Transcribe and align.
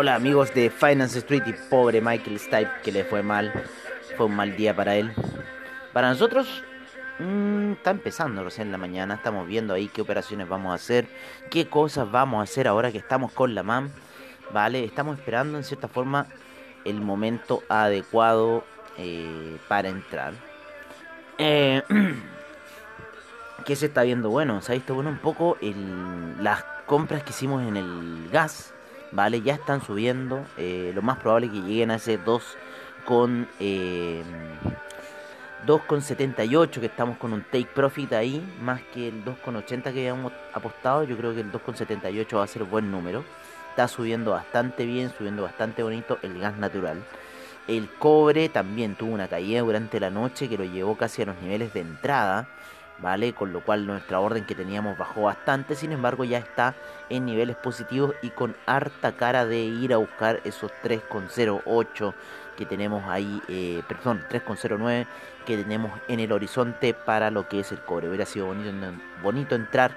Hola 0.00 0.14
amigos 0.14 0.54
de 0.54 0.70
Finance 0.70 1.18
Street 1.18 1.42
y 1.44 1.52
pobre 1.68 2.00
Michael 2.00 2.38
Stipe 2.38 2.70
que 2.82 2.90
le 2.90 3.04
fue 3.04 3.22
mal. 3.22 3.52
Fue 4.16 4.24
un 4.24 4.34
mal 4.34 4.56
día 4.56 4.74
para 4.74 4.96
él. 4.96 5.12
Para 5.92 6.08
nosotros 6.08 6.64
mmm, 7.18 7.72
está 7.72 7.90
empezando 7.90 8.42
recién 8.42 8.72
la 8.72 8.78
mañana. 8.78 9.16
Estamos 9.16 9.46
viendo 9.46 9.74
ahí 9.74 9.88
qué 9.88 10.00
operaciones 10.00 10.48
vamos 10.48 10.72
a 10.72 10.76
hacer. 10.76 11.06
Qué 11.50 11.68
cosas 11.68 12.10
vamos 12.10 12.40
a 12.40 12.44
hacer 12.44 12.66
ahora 12.66 12.90
que 12.90 12.96
estamos 12.96 13.30
con 13.32 13.54
la 13.54 13.62
MAM. 13.62 13.90
Vale, 14.54 14.84
estamos 14.84 15.18
esperando 15.18 15.58
en 15.58 15.64
cierta 15.64 15.86
forma 15.86 16.28
el 16.86 16.98
momento 17.02 17.62
adecuado 17.68 18.64
eh, 18.96 19.58
para 19.68 19.90
entrar. 19.90 20.32
Eh, 21.36 21.82
¿Qué 23.66 23.76
se 23.76 23.84
está 23.84 24.04
viendo? 24.04 24.30
Bueno, 24.30 24.62
se 24.62 24.72
ha 24.72 24.76
visto 24.76 24.94
bueno 24.94 25.10
un 25.10 25.18
poco 25.18 25.58
las 26.40 26.64
compras 26.86 27.22
que 27.22 27.32
hicimos 27.32 27.62
en 27.68 27.76
el 27.76 28.30
gas 28.32 28.72
¿vale? 29.12 29.42
Ya 29.42 29.54
están 29.54 29.82
subiendo. 29.82 30.44
Eh, 30.56 30.92
lo 30.94 31.02
más 31.02 31.18
probable 31.18 31.46
es 31.46 31.52
que 31.52 31.60
lleguen 31.60 31.90
a 31.90 31.96
ese 31.96 32.18
2 32.18 32.42
con... 33.04 33.48
Eh, 33.58 34.22
2,78 35.66 36.80
que 36.80 36.86
estamos 36.86 37.18
con 37.18 37.34
un 37.34 37.42
take 37.42 37.66
profit 37.66 38.14
ahí, 38.14 38.42
más 38.62 38.80
que 38.94 39.08
el 39.08 39.24
2,80 39.24 39.82
que 39.82 39.88
habíamos 39.88 40.32
apostado, 40.54 41.04
yo 41.04 41.16
creo 41.18 41.34
que 41.34 41.40
el 41.40 41.52
2,78 41.52 42.36
va 42.36 42.44
a 42.44 42.46
ser 42.46 42.64
buen 42.64 42.90
número. 42.90 43.24
Está 43.68 43.86
subiendo 43.86 44.32
bastante 44.32 44.86
bien, 44.86 45.12
subiendo 45.16 45.42
bastante 45.42 45.82
bonito 45.82 46.18
el 46.22 46.40
gas 46.40 46.56
natural. 46.56 47.02
El 47.68 47.88
cobre 47.88 48.48
también 48.48 48.94
tuvo 48.94 49.12
una 49.12 49.28
caída 49.28 49.60
durante 49.60 50.00
la 50.00 50.10
noche 50.10 50.48
que 50.48 50.58
lo 50.58 50.64
llevó 50.64 50.96
casi 50.96 51.22
a 51.22 51.26
los 51.26 51.40
niveles 51.40 51.72
de 51.72 51.80
entrada. 51.80 52.48
¿Vale? 53.00 53.32
Con 53.32 53.52
lo 53.52 53.60
cual 53.60 53.86
nuestra 53.86 54.20
orden 54.20 54.44
que 54.44 54.54
teníamos 54.54 54.96
bajó 54.98 55.22
bastante, 55.22 55.74
sin 55.74 55.92
embargo 55.92 56.24
ya 56.24 56.38
está 56.38 56.74
en 57.08 57.24
niveles 57.24 57.56
positivos 57.56 58.14
y 58.22 58.30
con 58.30 58.54
harta 58.66 59.12
cara 59.12 59.46
de 59.46 59.60
ir 59.60 59.92
a 59.92 59.98
buscar 59.98 60.40
esos 60.44 60.70
3,08 60.82 62.14
que 62.56 62.66
tenemos 62.66 63.04
ahí, 63.08 63.40
eh, 63.48 63.82
perdón, 63.88 64.22
3,09 64.30 65.06
que 65.46 65.56
tenemos 65.56 65.98
en 66.08 66.20
el 66.20 66.32
horizonte 66.32 66.92
para 66.94 67.30
lo 67.30 67.48
que 67.48 67.60
es 67.60 67.72
el 67.72 67.80
cobre. 67.80 68.08
Hubiera 68.08 68.26
sido 68.26 68.46
bonito, 68.46 68.70
bonito 69.22 69.54
entrar 69.54 69.92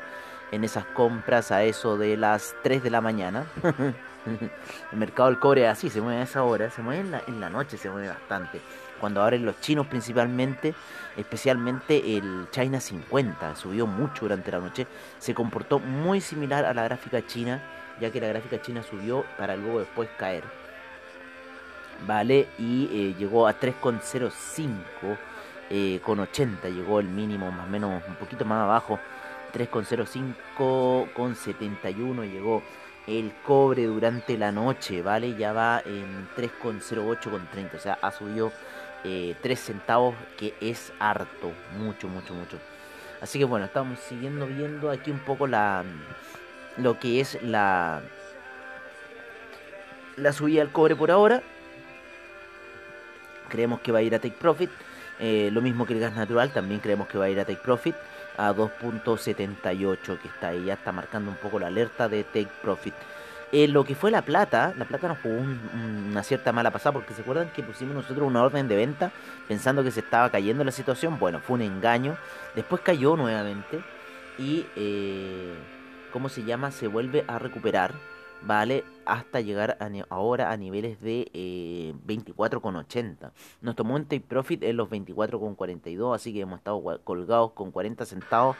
en 0.51 0.63
esas 0.63 0.85
compras 0.85 1.51
a 1.51 1.63
eso 1.63 1.97
de 1.97 2.15
las 2.15 2.55
3 2.63 2.83
de 2.83 2.89
la 2.89 3.01
mañana. 3.01 3.45
el 4.25 4.97
mercado 4.97 5.29
del 5.29 5.39
cobre 5.39 5.67
así, 5.67 5.89
se 5.89 5.99
mueve 5.99 6.21
a 6.21 6.23
esa 6.23 6.43
hora, 6.43 6.69
se 6.69 6.81
mueve 6.81 7.01
en 7.01 7.11
la, 7.11 7.21
en 7.27 7.41
la 7.41 7.49
noche, 7.49 7.77
se 7.77 7.89
mueve 7.89 8.07
bastante 8.07 8.61
cuando 9.03 9.21
abren 9.21 9.45
los 9.45 9.59
chinos 9.59 9.85
principalmente, 9.87 10.73
especialmente 11.17 12.17
el 12.17 12.47
China 12.51 12.79
50, 12.79 13.55
subió 13.55 13.87
mucho 13.87 14.25
durante 14.25 14.51
la 14.51 14.59
noche, 14.59 14.87
se 15.19 15.33
comportó 15.33 15.79
muy 15.79 16.21
similar 16.21 16.65
a 16.65 16.73
la 16.73 16.83
gráfica 16.83 17.25
china, 17.25 17.61
ya 17.99 18.11
que 18.11 18.21
la 18.21 18.27
gráfica 18.27 18.61
china 18.61 18.83
subió 18.83 19.25
para 19.37 19.55
luego 19.55 19.79
después 19.79 20.09
caer. 20.17 20.43
Vale, 22.07 22.47
y 22.57 22.89
eh, 22.91 23.15
llegó 23.17 23.47
a 23.47 23.59
3,05 23.59 25.17
eh, 25.69 25.99
con 26.03 26.19
80, 26.19 26.69
llegó 26.69 26.99
el 26.99 27.07
mínimo 27.07 27.51
más 27.51 27.65
o 27.67 27.69
menos 27.69 28.03
un 28.07 28.15
poquito 28.15 28.45
más 28.45 28.63
abajo, 28.63 28.99
3,05 29.53 31.13
con 31.13 31.35
71 31.35 32.25
llegó 32.25 32.63
el 33.07 33.33
cobre 33.45 33.85
durante 33.85 34.37
la 34.37 34.51
noche, 34.51 35.01
¿vale? 35.01 35.35
Ya 35.35 35.53
va 35.53 35.81
en 35.85 36.27
3,08 36.35 37.29
con 37.29 37.47
30, 37.47 37.77
o 37.77 37.79
sea, 37.79 37.97
ha 38.01 38.11
subido 38.11 38.51
3 39.03 39.35
eh, 39.43 39.55
centavos, 39.55 40.15
que 40.37 40.53
es 40.61 40.91
harto, 40.99 41.51
mucho, 41.77 42.07
mucho, 42.07 42.33
mucho. 42.33 42.57
Así 43.21 43.39
que 43.39 43.45
bueno, 43.45 43.65
estamos 43.65 43.99
siguiendo 43.99 44.47
viendo 44.47 44.89
aquí 44.89 45.11
un 45.11 45.19
poco 45.19 45.47
la 45.47 45.83
lo 46.77 46.99
que 46.99 47.19
es 47.19 47.41
la 47.43 48.01
la 50.17 50.33
subida 50.33 50.61
del 50.61 50.71
cobre 50.71 50.95
por 50.95 51.11
ahora. 51.11 51.41
Creemos 53.49 53.81
que 53.81 53.91
va 53.91 53.99
a 53.99 54.01
ir 54.01 54.15
a 54.15 54.19
Take 54.19 54.37
Profit. 54.39 54.69
Eh, 55.19 55.49
lo 55.51 55.61
mismo 55.61 55.85
que 55.85 55.93
el 55.93 55.99
gas 55.99 56.15
natural, 56.15 56.51
también 56.51 56.79
creemos 56.81 57.07
que 57.07 57.17
va 57.17 57.25
a 57.25 57.29
ir 57.29 57.39
a 57.39 57.45
Take 57.45 57.61
Profit 57.61 57.95
a 58.37 58.51
2.78 58.53 60.19
que 60.19 60.27
está 60.27 60.49
ahí, 60.49 60.65
ya 60.65 60.73
está 60.73 60.91
marcando 60.91 61.29
un 61.29 61.37
poco 61.37 61.59
la 61.59 61.67
alerta 61.67 62.09
de 62.09 62.23
Take 62.23 62.49
Profit. 62.61 62.95
Eh, 63.55 63.67
lo 63.67 63.85
que 63.85 63.93
fue 63.93 64.09
la 64.09 64.23
plata, 64.23 64.73
la 64.79 64.85
plata 64.85 65.07
nos 65.07 65.19
jugó 65.19 65.35
una 65.35 66.23
cierta 66.23 66.51
mala 66.51 66.71
pasada 66.71 66.93
porque 66.93 67.13
se 67.13 67.21
acuerdan 67.21 67.51
que 67.53 67.61
pusimos 67.61 67.93
nosotros 67.93 68.27
una 68.27 68.41
orden 68.41 68.67
de 68.67 68.75
venta 68.75 69.11
pensando 69.47 69.83
que 69.83 69.91
se 69.91 69.99
estaba 69.99 70.31
cayendo 70.31 70.63
la 70.63 70.71
situación. 70.71 71.19
Bueno, 71.19 71.39
fue 71.39 71.57
un 71.57 71.61
engaño. 71.61 72.17
Después 72.55 72.81
cayó 72.81 73.15
nuevamente 73.15 73.83
y, 74.39 74.65
eh, 74.75 75.53
¿cómo 76.11 76.29
se 76.29 76.43
llama? 76.43 76.71
Se 76.71 76.87
vuelve 76.87 77.25
a 77.27 77.37
recuperar, 77.37 77.93
¿vale? 78.41 78.85
Hasta 79.05 79.39
llegar 79.39 79.77
ahora 80.09 80.51
a 80.51 80.57
niveles 80.57 80.99
de 80.99 81.29
eh, 81.35 81.93
24,80. 82.07 83.33
Nos 83.61 83.75
tomó 83.75 83.93
un 83.93 84.05
take 84.05 84.25
profit 84.27 84.63
en 84.63 84.77
los 84.77 84.89
24,42, 84.89 86.15
así 86.15 86.33
que 86.33 86.41
hemos 86.41 86.57
estado 86.57 86.81
colgados 87.03 87.51
con 87.51 87.69
40 87.69 88.03
centavos 88.07 88.57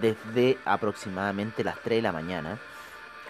desde 0.00 0.56
aproximadamente 0.64 1.64
las 1.64 1.80
3 1.80 1.98
de 1.98 2.02
la 2.02 2.12
mañana. 2.12 2.60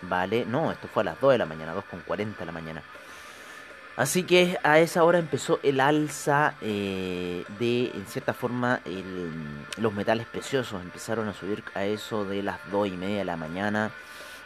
Vale, 0.02 0.44
no, 0.44 0.72
esto 0.72 0.88
fue 0.88 1.02
a 1.02 1.04
las 1.04 1.20
2 1.20 1.32
de 1.32 1.38
la 1.38 1.46
mañana, 1.46 1.74
2.40 1.74 2.36
de 2.36 2.46
la 2.46 2.52
mañana. 2.52 2.82
Así 3.96 4.24
que 4.24 4.58
a 4.62 4.78
esa 4.78 5.04
hora 5.04 5.18
empezó 5.18 5.58
el 5.62 5.80
alza 5.80 6.54
eh, 6.60 7.44
de, 7.58 7.90
en 7.94 8.06
cierta 8.06 8.34
forma, 8.34 8.80
los 9.78 9.94
metales 9.94 10.26
preciosos. 10.26 10.82
Empezaron 10.82 11.28
a 11.28 11.32
subir 11.32 11.64
a 11.74 11.84
eso 11.86 12.26
de 12.26 12.42
las 12.42 12.58
2 12.70 12.88
y 12.88 12.96
media 12.98 13.18
de 13.18 13.24
la 13.24 13.36
mañana. 13.36 13.90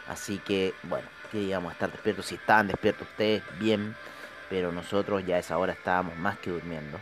Así 0.07 0.37
que, 0.37 0.73
bueno, 0.83 1.07
que 1.31 1.53
a 1.53 1.59
estar 1.59 1.91
despiertos. 1.91 2.27
Si 2.27 2.35
estaban 2.35 2.67
despiertos 2.67 3.07
ustedes, 3.09 3.43
bien. 3.59 3.95
Pero 4.49 4.71
nosotros 4.71 5.25
ya 5.25 5.35
a 5.35 5.39
esa 5.39 5.57
hora 5.57 5.73
estábamos 5.73 6.15
más 6.17 6.37
que 6.39 6.49
durmiendo. 6.49 6.97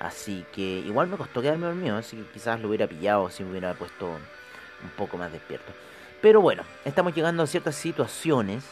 Así 0.00 0.44
que 0.52 0.62
igual 0.62 1.06
me 1.06 1.16
costó 1.16 1.40
quedarme 1.40 1.66
dormido. 1.66 1.96
Así 1.98 2.16
que 2.16 2.24
quizás 2.32 2.60
lo 2.60 2.68
hubiera 2.68 2.88
pillado 2.88 3.30
si 3.30 3.44
me 3.44 3.50
hubiera 3.50 3.74
puesto 3.74 4.08
un 4.08 4.90
poco 4.96 5.16
más 5.16 5.30
despierto. 5.30 5.72
Pero 6.20 6.42
bueno, 6.42 6.64
estamos 6.84 7.14
llegando 7.14 7.42
a 7.42 7.46
ciertas 7.46 7.74
situaciones, 7.76 8.62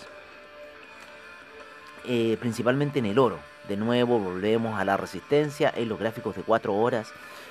eh, 2.06 2.36
principalmente 2.40 2.98
en 2.98 3.06
el 3.06 3.18
oro. 3.18 3.38
De 3.68 3.76
nuevo 3.76 4.18
volvemos 4.18 4.78
a 4.78 4.84
la 4.84 4.98
resistencia 4.98 5.72
en 5.74 5.88
los 5.88 5.98
gráficos 5.98 6.36
de 6.36 6.42
4 6.42 6.74
horas. 6.74 7.10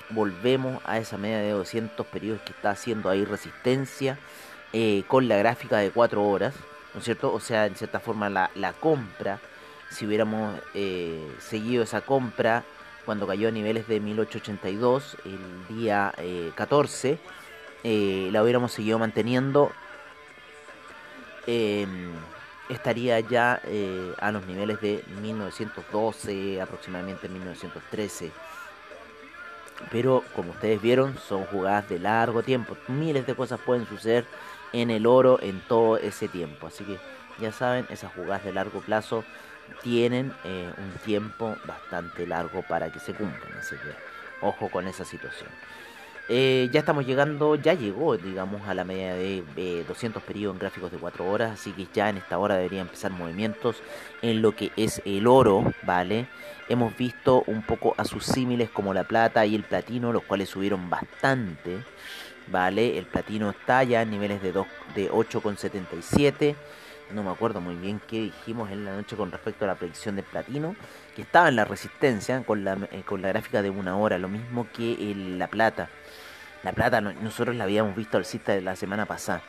Volvemos 0.09 0.81
a 0.85 0.99
esa 0.99 1.17
media 1.17 1.39
de 1.39 1.49
200 1.49 2.05
periodos 2.07 2.41
que 2.41 2.51
está 2.51 2.71
haciendo 2.71 3.09
ahí 3.09 3.25
resistencia 3.25 4.19
eh, 4.71 5.03
con 5.07 5.27
la 5.27 5.37
gráfica 5.37 5.77
de 5.77 5.89
4 5.89 6.23
horas. 6.23 6.53
¿No 6.93 6.99
es 6.99 7.05
cierto? 7.05 7.33
O 7.33 7.39
sea, 7.39 7.65
en 7.65 7.75
cierta 7.75 7.99
forma 7.99 8.29
la, 8.29 8.73
compra, 8.79 9.39
si 9.89 10.05
hubiéramos 10.05 10.59
eh, 10.75 11.27
seguido 11.39 11.83
esa 11.83 12.01
compra 12.01 12.63
cuando 13.03 13.25
cayó 13.25 13.47
a 13.47 13.51
niveles 13.51 13.87
de 13.87 13.99
1882 13.99 15.17
el 15.25 15.77
día 15.77 16.13
14, 16.55 17.17
la 17.83 18.43
hubiéramos 18.43 18.73
seguido 18.73 18.99
manteniendo 18.99 19.71
Em, 21.47 22.11
estaría 22.69 23.19
ya 23.21 23.61
eh, 23.63 24.13
a 24.19 24.31
los 24.31 24.45
niveles 24.45 24.81
de 24.81 25.03
1912, 25.21 26.61
aproximadamente 26.61 27.29
1913. 27.29 28.31
Pero 29.91 30.23
como 30.35 30.51
ustedes 30.51 30.81
vieron, 30.81 31.17
son 31.17 31.45
jugadas 31.45 31.87
de 31.89 31.99
largo 31.99 32.43
tiempo. 32.43 32.77
Miles 32.87 33.25
de 33.25 33.35
cosas 33.35 33.59
pueden 33.59 33.87
suceder 33.87 34.25
en 34.73 34.91
el 34.91 35.07
oro 35.07 35.39
en 35.41 35.61
todo 35.61 35.97
ese 35.97 36.27
tiempo. 36.27 36.67
Así 36.67 36.83
que 36.83 36.99
ya 37.39 37.51
saben, 37.51 37.85
esas 37.89 38.11
jugadas 38.13 38.43
de 38.43 38.53
largo 38.53 38.81
plazo 38.81 39.23
tienen 39.83 40.33
eh, 40.43 40.71
un 40.77 40.91
tiempo 41.05 41.55
bastante 41.65 42.27
largo 42.27 42.61
para 42.63 42.91
que 42.91 42.99
se 42.99 43.13
cumplan. 43.13 43.53
Así 43.59 43.75
que 43.75 44.17
Ojo 44.41 44.69
con 44.69 44.87
esa 44.87 45.03
situación. 45.03 45.49
Eh, 46.29 46.69
ya 46.73 46.81
estamos 46.81 47.05
llegando, 47.05 47.55
ya 47.55 47.73
llegó, 47.73 48.17
digamos, 48.17 48.67
a 48.67 48.73
la 48.73 48.83
media 48.83 49.15
de 49.15 49.85
200 49.87 50.21
periodos 50.23 50.55
en 50.55 50.59
gráficos 50.59 50.91
de 50.91 50.97
4 50.97 51.25
horas, 51.25 51.51
así 51.53 51.71
que 51.71 51.87
ya 51.93 52.09
en 52.09 52.17
esta 52.17 52.37
hora 52.37 52.55
deberían 52.55 52.87
empezar 52.87 53.11
movimientos 53.11 53.77
en 54.21 54.41
lo 54.41 54.53
que 54.53 54.71
es 54.75 55.01
el 55.05 55.25
oro, 55.25 55.63
¿vale? 55.83 56.27
Hemos 56.67 56.97
visto 56.97 57.43
un 57.47 57.61
poco 57.61 57.95
a 57.97 58.03
sus 58.03 58.25
símiles 58.25 58.69
como 58.69 58.93
la 58.93 59.05
plata 59.05 59.45
y 59.45 59.55
el 59.55 59.63
platino, 59.63 60.11
los 60.11 60.23
cuales 60.23 60.49
subieron 60.49 60.89
bastante, 60.89 61.77
¿vale? 62.47 62.97
El 62.97 63.05
platino 63.05 63.49
está 63.49 63.83
ya 63.83 64.01
en 64.01 64.11
niveles 64.11 64.41
de, 64.41 64.51
de 64.51 65.09
8,77. 65.09 66.55
No 67.11 67.23
me 67.23 67.31
acuerdo 67.31 67.61
muy 67.61 67.75
bien 67.75 68.01
qué 68.05 68.21
dijimos 68.21 68.69
en 68.69 68.83
la 68.83 68.95
noche 68.95 69.15
con 69.15 69.31
respecto 69.31 69.63
a 69.65 69.67
la 69.67 69.75
predicción 69.75 70.15
del 70.15 70.25
platino, 70.25 70.75
que 71.15 71.21
estaba 71.21 71.47
en 71.47 71.55
la 71.55 71.65
resistencia 71.65 72.43
con 72.43 72.63
la, 72.63 72.77
eh, 72.91 73.03
con 73.05 73.21
la 73.21 73.29
gráfica 73.29 73.61
de 73.61 73.69
una 73.69 73.97
hora, 73.97 74.17
lo 74.17 74.27
mismo 74.27 74.67
que 74.73 74.97
la 75.15 75.47
plata. 75.47 75.89
La 76.63 76.73
plata 76.73 76.99
nosotros 76.99 77.55
la 77.55 77.63
habíamos 77.63 77.95
visto 77.95 78.17
al 78.17 78.25
cista 78.25 78.51
de 78.53 78.61
la 78.61 78.75
semana 78.75 79.05
pasada. 79.05 79.41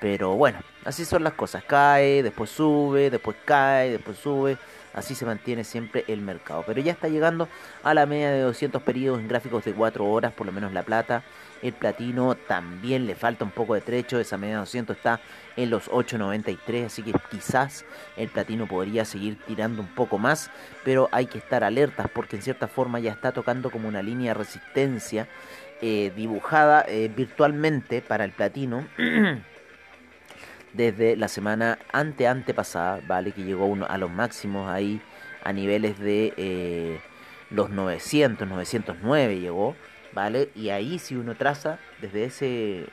Pero 0.00 0.34
bueno, 0.34 0.58
así 0.84 1.04
son 1.04 1.22
las 1.22 1.34
cosas. 1.34 1.62
Cae, 1.64 2.22
después 2.22 2.50
sube, 2.50 3.10
después 3.10 3.36
cae, 3.44 3.90
después 3.90 4.18
sube. 4.18 4.58
Así 4.94 5.14
se 5.14 5.24
mantiene 5.24 5.64
siempre 5.64 6.04
el 6.08 6.20
mercado. 6.20 6.64
Pero 6.66 6.80
ya 6.80 6.92
está 6.92 7.08
llegando 7.08 7.48
a 7.82 7.94
la 7.94 8.06
media 8.06 8.30
de 8.30 8.40
200 8.40 8.82
periodos 8.82 9.20
en 9.20 9.28
gráficos 9.28 9.64
de 9.64 9.72
4 9.72 10.04
horas, 10.04 10.32
por 10.32 10.46
lo 10.46 10.52
menos 10.52 10.72
la 10.72 10.82
plata. 10.82 11.22
El 11.62 11.72
platino 11.72 12.34
también 12.34 13.06
le 13.06 13.14
falta 13.14 13.44
un 13.44 13.50
poco 13.50 13.74
de 13.74 13.80
trecho. 13.80 14.18
Esa 14.18 14.36
media 14.36 14.54
de 14.54 14.60
200 14.60 14.96
está 14.96 15.20
en 15.56 15.70
los 15.70 15.90
8.93. 15.90 16.86
Así 16.86 17.02
que 17.02 17.12
quizás 17.30 17.84
el 18.16 18.28
platino 18.28 18.66
podría 18.66 19.04
seguir 19.04 19.38
tirando 19.46 19.82
un 19.82 19.94
poco 19.94 20.18
más. 20.18 20.50
Pero 20.84 21.08
hay 21.12 21.26
que 21.26 21.38
estar 21.38 21.64
alertas 21.64 22.08
porque 22.12 22.36
en 22.36 22.42
cierta 22.42 22.68
forma 22.68 23.00
ya 23.00 23.12
está 23.12 23.32
tocando 23.32 23.70
como 23.70 23.88
una 23.88 24.02
línea 24.02 24.32
de 24.32 24.38
resistencia 24.38 25.28
eh, 25.80 26.12
dibujada 26.14 26.84
eh, 26.86 27.10
virtualmente 27.14 28.02
para 28.02 28.24
el 28.24 28.32
platino. 28.32 28.86
desde 30.72 31.16
la 31.16 31.28
semana 31.28 31.78
ante 31.92 32.26
antepasada, 32.26 33.00
¿vale? 33.06 33.32
Que 33.32 33.44
llegó 33.44 33.66
uno 33.66 33.86
a 33.88 33.98
los 33.98 34.10
máximos 34.10 34.70
ahí 34.70 35.00
a 35.44 35.52
niveles 35.52 35.98
de 35.98 36.32
eh, 36.36 37.00
los 37.50 37.70
900, 37.70 38.48
909 38.48 39.40
llegó, 39.40 39.76
¿vale? 40.12 40.50
Y 40.54 40.70
ahí 40.70 40.98
si 40.98 41.16
uno 41.16 41.34
traza 41.34 41.78
desde 42.00 42.24
ese 42.24 42.86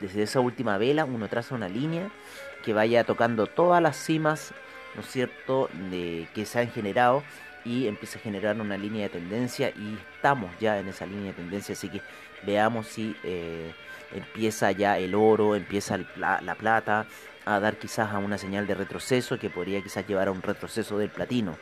desde 0.00 0.22
esa 0.22 0.40
última 0.40 0.78
vela, 0.78 1.04
uno 1.04 1.28
traza 1.28 1.54
una 1.54 1.68
línea 1.68 2.10
que 2.64 2.72
vaya 2.72 3.04
tocando 3.04 3.46
todas 3.46 3.82
las 3.82 3.96
cimas, 3.96 4.52
¿no 4.94 5.02
es 5.02 5.06
cierto?, 5.06 5.68
de, 5.90 6.26
que 6.34 6.46
se 6.46 6.58
han 6.58 6.70
generado 6.70 7.22
y 7.64 7.86
empieza 7.86 8.18
a 8.18 8.22
generar 8.22 8.58
una 8.60 8.78
línea 8.78 9.02
de 9.02 9.10
tendencia 9.10 9.70
y 9.70 9.98
estamos 10.16 10.50
ya 10.58 10.78
en 10.78 10.88
esa 10.88 11.06
línea 11.06 11.26
de 11.26 11.32
tendencia, 11.34 11.74
así 11.74 11.88
que 11.88 12.00
veamos 12.44 12.86
si 12.86 13.14
eh, 13.22 13.74
empieza 14.12 14.72
ya 14.72 14.98
el 14.98 15.14
oro, 15.14 15.56
empieza 15.56 15.98
la, 16.16 16.54
plata 16.54 17.06
a 17.44 17.60
dar 17.60 17.76
quizás 17.76 18.12
a 18.12 18.18
una 18.18 18.38
señal 18.38 18.66
de 18.66 18.74
retroceso 18.74 19.38
que 19.38 19.50
podría 19.50 19.82
quizás 19.82 20.06
llevar 20.06 20.28
a 20.28 20.30
un 20.32 20.42
retroceso 20.42 20.98
del 20.98 21.10
platino. 21.10 21.56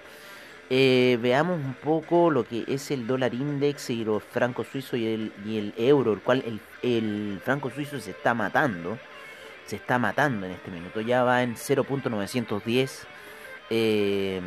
Eh, 0.71 1.19
veamos 1.23 1.56
un 1.56 1.75
poco 1.75 2.31
lo 2.31 2.45
que 2.47 2.65
es 2.69 2.91
el 2.91 3.06
dólar 3.06 3.33
index 3.33 3.89
y 3.89 4.05
los 4.05 4.23
francos 4.23 4.67
suizos 4.67 4.99
y 4.99 5.06
el, 5.06 5.33
y 5.47 5.59
el 5.59 5.75
euro, 5.79 6.12
el 6.12 6.21
cual 6.21 6.45
el, 6.47 6.61
el 6.83 7.41
franco 7.43 7.71
suizo 7.71 7.99
se 8.00 8.11
está 8.11 8.35
matando, 8.35 8.99
se 9.67 9.77
está 9.77 9.99
matando 9.99 10.47
en 10.47 10.53
este 10.53 10.71
minuto, 10.71 11.00
ya 11.00 11.23
va 11.23 11.43
en 11.43 11.55
0.910. 11.56 13.06
Eh, 13.71 14.41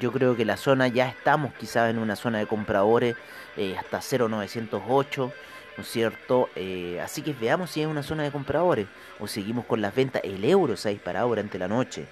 yo 0.00 0.12
creo 0.12 0.36
que 0.36 0.44
la 0.44 0.56
zona 0.56 0.88
ya 0.88 1.08
estamos 1.08 1.54
quizás 1.54 1.90
en 1.90 1.98
una 1.98 2.16
zona 2.16 2.38
de 2.38 2.46
compradores 2.46 3.16
eh, 3.56 3.76
hasta 3.78 3.98
0.908. 4.00 5.32
¿no 5.76 5.82
es 5.82 5.88
cierto? 5.88 6.48
Eh, 6.54 7.00
así 7.02 7.22
que 7.22 7.32
veamos 7.32 7.70
si 7.70 7.80
hay 7.80 7.86
una 7.86 8.02
zona 8.02 8.22
de 8.22 8.30
compradores 8.30 8.86
o 9.20 9.26
seguimos 9.26 9.64
con 9.64 9.80
las 9.80 9.94
ventas. 9.94 10.22
El 10.24 10.44
euro 10.44 10.76
se 10.76 10.88
ha 10.88 10.92
disparado 10.92 11.28
durante 11.28 11.58
la 11.58 11.68
noche, 11.68 12.06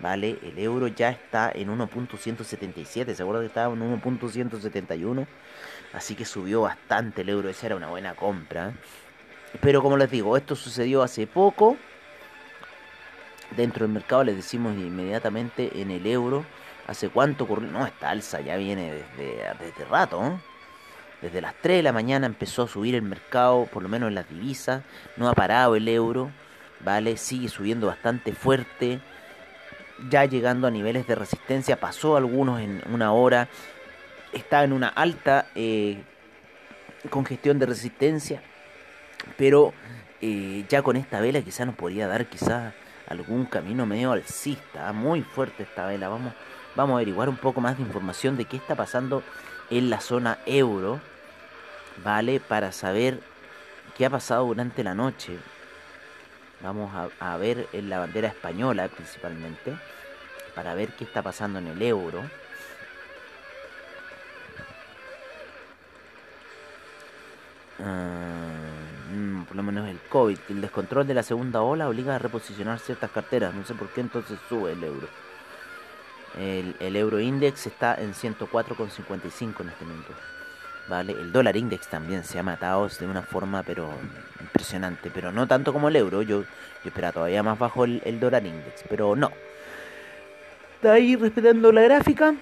¿vale? 0.00 0.38
El 0.42 0.58
euro 0.58 0.88
ya 0.88 1.10
está 1.10 1.50
en 1.54 1.68
1.177, 1.68 3.14
¿se 3.14 3.22
acuerdan 3.22 3.42
que 3.42 3.48
estaba 3.48 3.72
en 3.74 4.02
1.171? 4.02 5.26
Así 5.92 6.14
que 6.14 6.24
subió 6.24 6.62
bastante 6.62 7.22
el 7.22 7.28
euro, 7.28 7.48
esa 7.48 7.66
era 7.66 7.76
una 7.76 7.88
buena 7.88 8.14
compra. 8.14 8.72
Pero 9.60 9.82
como 9.82 9.96
les 9.96 10.10
digo, 10.10 10.36
esto 10.36 10.56
sucedió 10.56 11.02
hace 11.02 11.26
poco. 11.26 11.76
Dentro 13.56 13.86
del 13.86 13.94
mercado 13.94 14.24
les 14.24 14.36
decimos 14.36 14.76
inmediatamente 14.76 15.80
en 15.80 15.90
el 15.90 16.06
euro. 16.06 16.44
¿Hace 16.86 17.08
cuánto 17.08 17.44
ocurrió? 17.44 17.70
No, 17.70 17.86
esta 17.86 18.10
alza 18.10 18.40
ya 18.40 18.56
viene 18.56 18.92
desde, 18.92 19.54
desde 19.58 19.84
rato, 19.86 20.24
¿eh? 20.24 20.55
Desde 21.22 21.40
las 21.40 21.54
3 21.62 21.78
de 21.78 21.82
la 21.82 21.92
mañana 21.92 22.26
empezó 22.26 22.64
a 22.64 22.68
subir 22.68 22.94
el 22.94 23.02
mercado, 23.02 23.66
por 23.72 23.82
lo 23.82 23.88
menos 23.88 24.08
en 24.08 24.14
las 24.14 24.28
divisas. 24.28 24.82
No 25.16 25.28
ha 25.28 25.34
parado 25.34 25.74
el 25.74 25.88
euro, 25.88 26.30
¿vale? 26.80 27.16
Sigue 27.16 27.48
subiendo 27.48 27.86
bastante 27.86 28.32
fuerte. 28.32 29.00
Ya 30.10 30.26
llegando 30.26 30.66
a 30.66 30.70
niveles 30.70 31.06
de 31.06 31.14
resistencia. 31.14 31.80
Pasó 31.80 32.16
algunos 32.16 32.60
en 32.60 32.82
una 32.92 33.12
hora. 33.12 33.48
Está 34.32 34.62
en 34.62 34.74
una 34.74 34.88
alta 34.88 35.46
eh, 35.54 36.02
congestión 37.08 37.58
de 37.58 37.66
resistencia. 37.66 38.42
Pero 39.38 39.72
eh, 40.20 40.66
ya 40.68 40.82
con 40.82 40.96
esta 40.96 41.20
vela 41.20 41.40
quizá 41.40 41.64
nos 41.64 41.76
podría 41.76 42.08
dar 42.08 42.26
quizás 42.26 42.74
algún 43.08 43.46
camino 43.46 43.86
medio 43.86 44.12
alcista. 44.12 44.92
Muy 44.92 45.22
fuerte 45.22 45.62
esta 45.62 45.86
vela. 45.86 46.08
Vamos, 46.08 46.34
vamos 46.76 46.92
a 46.92 46.96
averiguar 46.96 47.30
un 47.30 47.38
poco 47.38 47.62
más 47.62 47.78
de 47.78 47.84
información 47.84 48.36
de 48.36 48.44
qué 48.44 48.58
está 48.58 48.74
pasando 48.74 49.22
en 49.70 49.90
la 49.90 50.00
zona 50.00 50.38
euro, 50.46 51.00
¿vale? 52.04 52.40
Para 52.40 52.72
saber 52.72 53.20
qué 53.96 54.06
ha 54.06 54.10
pasado 54.10 54.46
durante 54.46 54.84
la 54.84 54.94
noche. 54.94 55.38
Vamos 56.62 56.90
a, 57.20 57.36
ver 57.36 57.68
en 57.72 57.90
la 57.90 57.98
bandera 57.98 58.28
española 58.28 58.88
principalmente, 58.88 59.76
para 60.54 60.74
ver 60.74 60.90
qué 60.90 61.04
está 61.04 61.22
pasando 61.22 61.58
en 61.58 61.66
el 61.68 61.82
euro. 61.82 62.22
Mm, 67.78 69.44
por 69.44 69.56
lo 69.56 69.62
menos 69.62 69.88
el 69.88 69.98
COVID, 70.08 70.38
el 70.48 70.60
descontrol 70.62 71.06
de 71.06 71.14
la 71.14 71.22
segunda 71.22 71.60
ola 71.60 71.88
obliga 71.88 72.14
a 72.14 72.18
reposicionar 72.18 72.78
ciertas 72.78 73.10
carteras. 73.10 73.54
No 73.54 73.64
sé 73.64 73.74
por 73.74 73.88
qué 73.90 74.00
entonces 74.00 74.38
sube 74.48 74.72
el 74.72 74.82
euro. 74.82 75.08
El, 76.36 76.76
el 76.80 76.96
euro 76.96 77.20
index 77.20 77.66
está 77.66 77.94
en 77.94 78.12
104,55 78.12 79.60
en 79.60 79.68
este 79.68 79.84
momento. 79.84 80.12
¿Vale? 80.88 81.12
El 81.12 81.32
dólar 81.32 81.56
index 81.56 81.88
también 81.88 82.22
se 82.22 82.38
ha 82.38 82.42
matado 82.44 82.88
de 82.88 83.06
una 83.06 83.22
forma 83.22 83.62
pero 83.64 83.90
impresionante, 84.40 85.10
pero 85.12 85.32
no 85.32 85.46
tanto 85.48 85.72
como 85.72 85.88
el 85.88 85.96
euro. 85.96 86.22
Yo, 86.22 86.42
yo 86.42 86.46
esperaba 86.84 87.12
todavía 87.12 87.42
más 87.42 87.58
bajo 87.58 87.84
el, 87.84 88.20
dólar 88.20 88.46
index, 88.46 88.84
pero 88.88 89.16
no. 89.16 89.32
Está 90.76 90.92
ahí 90.92 91.16
respetando 91.16 91.72
la 91.72 91.82
gráfica, 91.82 92.34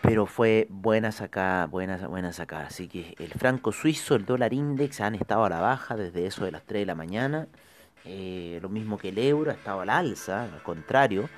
pero 0.00 0.24
fue 0.24 0.66
buena 0.70 1.12
sacada, 1.12 1.66
buena, 1.66 1.96
buena 2.08 2.32
sacada. 2.32 2.68
Así 2.68 2.88
que 2.88 3.14
el 3.18 3.32
franco 3.32 3.72
suizo, 3.72 4.14
el 4.14 4.24
dólar 4.24 4.54
index 4.54 5.00
han 5.02 5.14
estado 5.14 5.44
a 5.44 5.50
la 5.50 5.60
baja 5.60 5.94
desde 5.96 6.26
eso 6.26 6.44
de 6.44 6.52
las 6.52 6.62
3 6.62 6.82
de 6.82 6.86
la 6.86 6.94
mañana. 6.94 7.46
Eh, 8.04 8.58
lo 8.62 8.68
mismo 8.68 8.96
que 8.96 9.10
el 9.10 9.18
euro 9.18 9.50
ha 9.50 9.54
estado 9.54 9.82
a 9.82 9.84
la 9.84 9.98
alza, 9.98 10.44
al 10.44 10.62
contrario. 10.62 11.28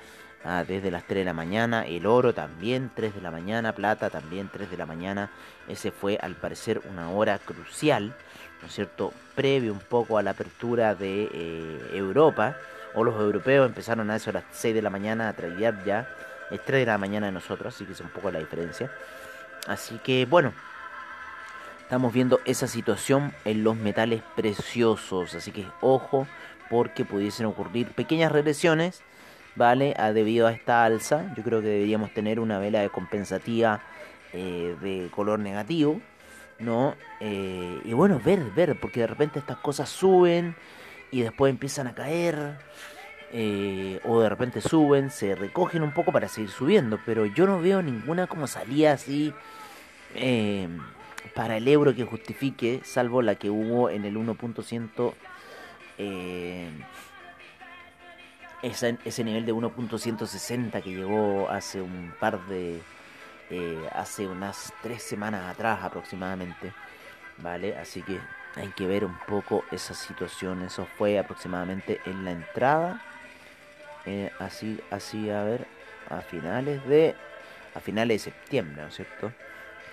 Ah, 0.47 0.63
desde 0.63 0.91
las 0.91 1.05
3 1.05 1.21
de 1.21 1.25
la 1.25 1.33
mañana, 1.33 1.87
el 1.87 2.05
oro 2.05 2.31
también 2.31 2.91
3 2.93 3.15
de 3.15 3.21
la 3.21 3.31
mañana, 3.31 3.73
plata 3.73 4.11
también 4.11 4.47
3 4.53 4.69
de 4.69 4.77
la 4.77 4.85
mañana. 4.85 5.31
Ese 5.67 5.89
fue 5.89 6.19
al 6.21 6.35
parecer 6.35 6.83
una 6.87 7.09
hora 7.09 7.39
crucial, 7.39 8.15
¿no 8.61 8.67
es 8.67 8.73
cierto? 8.75 9.11
Previo 9.33 9.73
un 9.73 9.79
poco 9.79 10.19
a 10.19 10.23
la 10.23 10.31
apertura 10.31 10.93
de 10.93 11.31
eh, 11.33 11.89
Europa, 11.93 12.57
o 12.93 13.03
los 13.03 13.15
europeos 13.15 13.67
empezaron 13.67 14.11
a 14.11 14.17
eso 14.17 14.29
a 14.29 14.33
las 14.33 14.43
6 14.51 14.75
de 14.75 14.83
la 14.83 14.91
mañana 14.91 15.29
a 15.29 15.33
tradear 15.33 15.83
ya, 15.83 16.07
es 16.51 16.63
3 16.63 16.81
de 16.81 16.85
la 16.85 16.99
mañana 16.99 17.25
de 17.25 17.31
nosotros, 17.31 17.73
así 17.73 17.83
que 17.83 17.93
es 17.93 18.01
un 18.01 18.09
poco 18.09 18.29
la 18.29 18.37
diferencia. 18.37 18.91
Así 19.65 19.97
que 20.03 20.27
bueno, 20.27 20.53
estamos 21.81 22.13
viendo 22.13 22.39
esa 22.45 22.67
situación 22.67 23.33
en 23.45 23.63
los 23.63 23.75
metales 23.77 24.21
preciosos, 24.35 25.33
así 25.33 25.51
que 25.51 25.65
ojo 25.81 26.27
porque 26.69 27.03
pudiesen 27.03 27.47
ocurrir 27.47 27.87
pequeñas 27.93 28.31
regresiones 28.31 29.01
¿vale? 29.55 29.93
A, 29.97 30.13
debido 30.13 30.47
a 30.47 30.51
esta 30.51 30.83
alza, 30.83 31.33
yo 31.35 31.43
creo 31.43 31.61
que 31.61 31.67
deberíamos 31.67 32.13
tener 32.13 32.39
una 32.39 32.59
vela 32.59 32.81
de 32.81 32.89
compensativa 32.89 33.81
eh, 34.33 34.75
de 34.81 35.09
color 35.11 35.39
negativo, 35.39 36.01
¿no? 36.59 36.95
Eh, 37.19 37.79
y 37.83 37.93
bueno, 37.93 38.21
ver, 38.23 38.43
ver, 38.55 38.77
porque 38.79 39.01
de 39.01 39.07
repente 39.07 39.39
estas 39.39 39.57
cosas 39.57 39.89
suben 39.89 40.55
y 41.11 41.21
después 41.21 41.49
empiezan 41.49 41.87
a 41.87 41.95
caer, 41.95 42.57
eh, 43.31 43.99
o 44.03 44.21
de 44.21 44.29
repente 44.29 44.61
suben, 44.61 45.09
se 45.09 45.35
recogen 45.35 45.83
un 45.83 45.93
poco 45.93 46.11
para 46.11 46.27
seguir 46.27 46.49
subiendo, 46.51 46.99
pero 47.05 47.25
yo 47.25 47.45
no 47.47 47.59
veo 47.61 47.81
ninguna 47.81 48.27
como 48.27 48.47
salida 48.47 48.93
así 48.93 49.33
para 51.33 51.57
el 51.57 51.67
euro 51.67 51.93
que 51.93 52.05
justifique, 52.05 52.81
salvo 52.83 53.21
la 53.21 53.35
que 53.35 53.49
hubo 53.49 53.89
en 53.89 54.05
el 54.05 54.15
1.100 54.15 55.13
ese, 58.65 59.23
nivel 59.23 59.45
de 59.45 59.53
1.160 59.53 60.81
que 60.81 60.89
llegó 60.89 61.49
hace 61.49 61.81
un 61.81 62.13
par 62.19 62.43
de 62.47 62.81
eh, 63.51 63.89
hace 63.93 64.27
unas 64.27 64.73
tres 64.81 65.03
semanas 65.03 65.51
atrás 65.51 65.83
aproximadamente, 65.83 66.73
¿vale? 67.37 67.77
Así 67.77 68.01
que 68.01 68.19
hay 68.55 68.69
que 68.69 68.87
ver 68.87 69.05
un 69.05 69.17
poco 69.27 69.63
esa 69.71 69.93
situación. 69.93 70.63
Eso 70.63 70.87
fue 70.97 71.19
aproximadamente 71.19 72.01
en 72.05 72.25
la 72.25 72.31
entrada. 72.31 73.01
Eh, 74.05 74.31
así, 74.39 74.79
así, 74.89 75.29
a 75.29 75.43
ver, 75.43 75.67
a 76.09 76.21
finales 76.21 76.85
de 76.87 77.15
a 77.75 77.79
finales 77.81 78.23
de 78.23 78.31
septiembre, 78.31 78.81
¿no 78.81 78.87
es 78.87 78.95
cierto? 78.95 79.31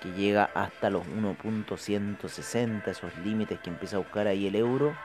Que 0.00 0.12
llega 0.12 0.44
hasta 0.54 0.88
los 0.88 1.04
1.160, 1.06 2.86
esos 2.86 3.16
límites 3.18 3.58
que 3.60 3.70
empieza 3.70 3.96
a 3.96 3.98
buscar 3.98 4.28
ahí 4.28 4.46
el 4.46 4.54
euro. 4.54 4.96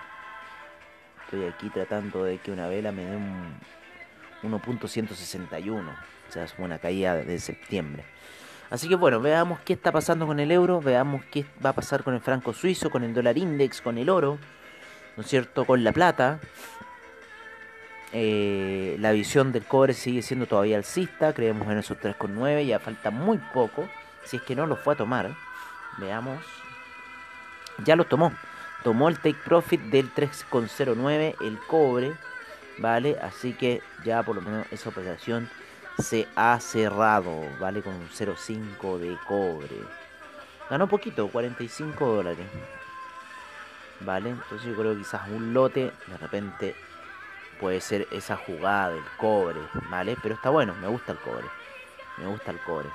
Estoy 1.28 1.46
aquí 1.46 1.70
tratando 1.70 2.24
de 2.24 2.38
que 2.38 2.54
una 2.54 2.70
vela 2.70 2.94
me 2.94 3.04
dé 3.04 3.18
un 3.18 3.60
1.161, 4.44 5.90
o 5.90 6.32
sea, 6.32 6.46
es 6.46 6.56
una 6.58 6.80
caída 6.80 7.18
de 7.18 7.38
septiembre. 7.40 8.06
Así 8.70 8.88
que 8.88 8.96
bueno, 8.96 9.20
veamos 9.20 9.60
qué 9.66 9.74
está 9.74 9.92
pasando 9.92 10.26
con 10.26 10.40
el 10.40 10.52
euro, 10.52 10.80
veamos 10.80 11.26
qué 11.26 11.46
va 11.66 11.72
a 11.72 11.74
pasar 11.74 12.04
con 12.04 12.14
el 12.14 12.22
franco 12.22 12.54
suizo, 12.54 12.90
con 12.90 13.04
el 13.04 13.14
dólar 13.14 13.38
index, 13.38 13.82
con 13.82 13.98
el 13.98 14.10
oro, 14.10 14.38
¿no 15.18 15.24
es 15.24 15.28
cierto? 15.28 15.66
Con 15.66 15.84
la 15.84 15.92
plata. 15.92 16.40
Eh, 18.14 18.96
la 19.02 19.12
visión 19.12 19.52
del 19.52 19.66
cobre 19.66 19.94
sigue 19.94 20.22
siendo 20.22 20.46
todavía 20.46 20.78
alcista, 20.78 21.34
creemos 21.34 21.68
en 21.70 21.80
esos 21.80 21.98
3,9, 21.98 22.66
ya 22.66 22.80
falta 22.80 23.12
muy 23.12 23.38
poco, 23.54 23.90
si 24.24 24.38
es 24.38 24.44
que 24.44 24.56
no 24.56 24.66
lo 24.66 24.78
fue 24.78 24.94
a 24.94 24.98
tomar. 24.98 25.36
Veamos. 25.98 26.40
Ya 27.84 27.98
lo 27.98 28.06
tomó. 28.06 28.32
Tomó 28.84 29.10
el 29.10 29.18
take 29.18 29.40
profit 29.44 29.82
del 29.82 30.14
3,09, 30.14 31.36
el 31.42 31.60
cobre, 31.68 32.14
¿vale? 32.78 33.18
Así 33.22 33.54
que 33.54 33.82
ya 34.06 34.24
por 34.24 34.36
lo 34.36 34.42
menos 34.42 34.66
esa 34.72 34.90
operación 34.90 35.50
se 36.00 36.28
ha 36.36 36.60
cerrado, 36.60 37.34
¿vale? 37.60 37.82
Con 37.82 37.96
un 37.96 38.10
0,5 38.10 38.98
de 39.00 39.18
cobre. 39.28 39.76
Ganó 40.70 40.88
poquito, 40.88 41.28
45 41.28 42.06
dólares. 42.06 42.46
¿Vale? 44.02 44.30
Entonces 44.30 44.68
yo 44.68 44.76
creo 44.76 44.94
que 44.94 45.00
quizás 45.00 45.28
un 45.30 45.54
lote 45.54 45.92
de 46.06 46.18
repente 46.18 46.76
puede 47.60 47.82
ser 47.82 48.08
esa 48.12 48.38
jugada 48.38 48.92
del 48.92 49.04
cobre, 49.18 49.60
¿vale? 49.90 50.16
Pero 50.22 50.36
está 50.36 50.50
bueno, 50.52 50.76
me 50.76 50.88
gusta 50.88 51.14
el 51.14 51.18
cobre. 51.18 51.46
Me 52.18 52.28
gusta 52.28 52.52
el 52.52 52.60
cobre. 52.60 52.90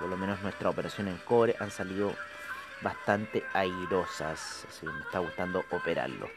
Por 0.00 0.08
lo 0.08 0.16
menos 0.16 0.40
nuestra 0.42 0.68
operación 0.68 1.08
en 1.08 1.16
cobre 1.18 1.54
han 1.60 1.70
salido 1.70 2.12
bastante 2.82 3.44
airosas. 3.52 4.66
Así 4.68 4.86
me 4.86 5.00
está 5.00 5.18
gustando 5.18 5.64
operarlo. 5.70 6.28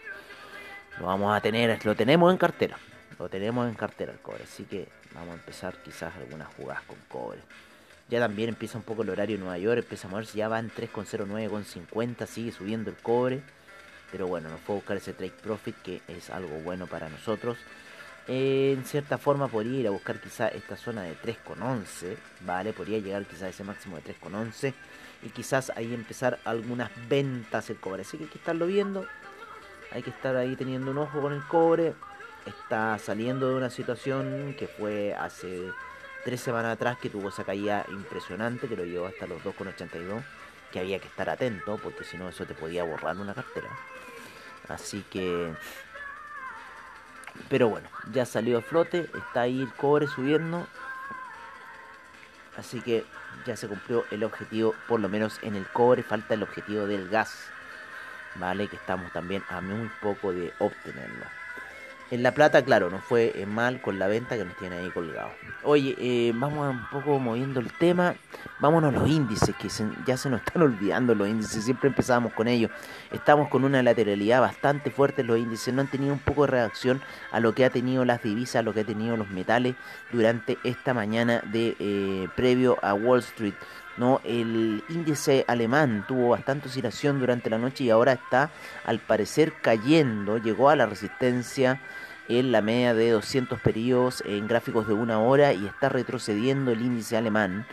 Lo 1.00 1.06
vamos 1.06 1.36
a 1.36 1.42
tener, 1.42 1.86
lo 1.86 1.96
tenemos 1.96 2.32
en 2.32 2.38
cartera. 2.38 2.78
Lo 3.18 3.30
tenemos 3.30 3.68
en 3.68 3.76
cartera 3.76 4.12
el 4.12 4.20
cobre. 4.20 4.44
Así 4.44 4.64
que 4.64 4.88
Vamos 5.14 5.32
a 5.32 5.38
empezar 5.40 5.76
quizás 5.84 6.16
algunas 6.16 6.48
jugadas 6.54 6.84
con 6.84 6.98
cobre. 7.08 7.40
Ya 8.10 8.20
también 8.20 8.50
empieza 8.50 8.78
un 8.78 8.84
poco 8.84 9.04
el 9.04 9.10
horario 9.10 9.36
en 9.36 9.42
Nueva 9.42 9.58
York, 9.58 9.80
empieza 9.80 10.08
a 10.08 10.12
moverse, 10.12 10.38
ya 10.38 10.48
va 10.48 10.60
en 10.60 10.72
3,09, 10.72 11.50
con 11.50 11.66
50, 11.66 12.26
sigue 12.26 12.52
subiendo 12.52 12.90
el 12.90 12.98
cobre. 12.98 13.42
Pero 14.12 14.28
bueno, 14.28 14.50
nos 14.50 14.60
fue 14.62 14.76
a 14.76 14.78
buscar 14.78 14.98
ese 14.98 15.14
trade 15.14 15.34
profit 15.44 15.76
que 15.84 16.02
es 16.08 16.30
algo 16.30 16.60
bueno 16.60 16.88
para 16.88 17.10
nosotros. 17.10 17.58
En 18.32 18.86
cierta 18.86 19.18
forma 19.18 19.48
podría 19.48 19.80
ir 19.80 19.88
a 19.88 19.92
buscar 19.92 20.22
quizás 20.22 20.54
esta 20.54 20.78
zona 20.78 21.02
de 21.04 21.16
3,11, 21.18 22.16
¿vale? 22.42 22.74
Podría 22.74 23.00
llegar 23.00 23.26
quizás 23.26 23.44
a 23.44 23.50
ese 23.50 23.64
máximo 23.64 23.98
de 23.98 24.04
3,11 24.04 24.74
y 25.24 25.30
quizás 25.30 25.72
ahí 25.76 25.94
empezar 25.94 26.40
algunas 26.46 26.92
ventas 27.10 27.70
el 27.72 27.78
cobre. 27.78 28.04
Así 28.04 28.18
que 28.18 28.26
hay 28.26 28.30
que 28.30 28.38
estarlo 28.38 28.68
viendo, 28.68 29.06
hay 29.92 30.04
que 30.04 30.12
estar 30.12 30.36
ahí 30.36 30.56
teniendo 30.56 30.92
un 30.92 31.00
ojo 31.00 31.22
con 31.22 31.34
el 31.34 31.44
cobre 31.44 31.96
está 32.46 32.98
saliendo 33.00 33.50
de 33.50 33.56
una 33.56 33.70
situación 33.70 34.56
que 34.58 34.68
fue 34.68 35.14
hace 35.14 35.70
tres 36.24 36.42
semanas 36.42 36.74
atrás 36.74 36.98
que 36.98 37.10
tuvo 37.10 37.30
esa 37.30 37.44
caída 37.44 37.86
impresionante 37.90 38.68
que 38.68 38.76
lo 38.76 38.86
llevó 38.86 39.08
hasta 39.08 39.28
los 39.28 39.42
2,82 39.44 40.24
que 40.72 40.80
había 40.80 41.00
que 41.00 41.08
estar 41.08 41.30
atento 41.30 41.80
porque 41.82 42.04
si 42.04 42.18
no 42.18 42.30
eso 42.30 42.46
te 42.46 42.54
podía 42.54 42.84
borrar 42.84 43.18
una 43.18 43.34
cartera 43.34 43.70
así 44.68 45.04
que 45.10 45.54
pero 47.48 47.70
bueno 47.70 47.88
ya 48.12 48.26
salió 48.26 48.58
a 48.58 48.62
flote 48.62 49.10
está 49.16 49.42
ahí 49.42 49.62
el 49.62 49.74
cobre 49.74 50.08
subiendo. 50.08 50.68
Así 52.58 52.82
que 52.82 53.06
ya 53.46 53.56
se 53.56 53.68
cumplió 53.68 54.04
el 54.12 54.24
objetivo 54.24 54.76
por 54.88 55.00
lo 55.00 55.08
menos 55.08 55.40
en 55.44 55.56
el 55.56 55.66
cobre 55.68 56.04
falta 56.04 56.34
el 56.34 56.44
objetivo 56.44 56.88
del 56.88 57.10
gas. 57.10 57.50
Vale 58.36 58.68
que 58.68 58.76
estamos 58.76 59.12
también 59.14 59.44
a 59.50 59.62
muy 59.62 59.90
poco 60.02 60.34
de 60.34 60.54
obtenerlo 60.60 61.39
en 62.12 62.24
La 62.24 62.34
Plata, 62.34 62.64
claro, 62.64 62.90
no 62.90 63.00
fue 63.00 63.34
eh, 63.36 63.46
mal 63.46 63.82
con 63.82 64.00
la 64.00 64.08
venta 64.08 64.36
que 64.36 64.44
nos 64.44 64.56
tiene 64.58 64.78
ahí 64.78 64.90
colgado. 64.90 65.30
Oye, 65.64 65.96
eh, 66.00 66.32
vamos 66.34 66.74
un 66.74 66.90
poco 66.90 67.20
moviendo 67.20 67.60
el 67.60 67.72
tema. 67.74 68.16
Vámonos 68.60 68.96
a 68.96 68.98
los 69.00 69.08
índices, 69.08 69.56
que 69.56 69.70
ya 70.08 70.18
se 70.18 70.30
nos 70.30 70.42
están 70.46 70.64
olvidando 70.64 71.14
los 71.14 71.28
índices. 71.28 71.64
Siempre 71.64 71.90
empezábamos 71.90 72.34
con 72.34 72.48
ellos. 72.48 72.72
Estamos 73.12 73.50
con 73.50 73.64
una 73.64 73.84
lateralidad 73.84 74.42
bastante 74.42 74.90
fuerte. 74.90 75.24
Los 75.24 75.38
índices 75.38 75.72
no 75.72 75.82
han 75.82 75.88
tenido 75.88 76.14
un 76.14 76.20
poco 76.20 76.46
de 76.46 76.52
reacción 76.52 77.02
a 77.32 77.40
lo 77.40 77.54
que 77.54 77.64
ha 77.64 77.70
tenido 77.70 78.04
las 78.06 78.24
divisas, 78.24 78.58
a 78.58 78.64
lo 78.64 78.74
que 78.74 78.82
ha 78.82 78.86
tenido 78.86 79.16
los 79.16 79.30
metales 79.30 79.76
durante 80.12 80.58
esta 80.64 80.96
mañana 80.96 81.42
de 81.52 81.76
eh, 81.80 82.28
previo 82.36 82.78
a 82.82 82.96
Wall 82.96 83.20
Street. 83.20 83.54
El 84.24 84.82
índice 84.88 85.44
alemán 85.50 86.06
tuvo 86.08 86.30
bastante 86.30 86.70
oscilación 86.70 87.20
durante 87.20 87.50
la 87.50 87.58
noche 87.58 87.84
y 87.84 87.90
ahora 87.90 88.14
está 88.14 88.50
al 88.86 89.00
parecer 89.00 89.54
cayendo, 89.62 90.38
llegó 90.38 90.70
a 90.70 90.78
la 90.78 90.86
resistencia 90.86 91.82
en 92.30 92.54
la 92.54 92.62
media 92.62 92.94
de 92.94 93.10
200 93.10 93.60
periodos 93.60 94.24
en 94.26 94.48
gráficos 94.48 94.88
de 94.88 94.94
una 94.94 95.20
hora 95.20 95.52
y 95.52 95.66
está 95.66 95.90
retrocediendo 95.90 96.72
el 96.72 96.82
índice 96.82 97.18
alemán. 97.18 97.66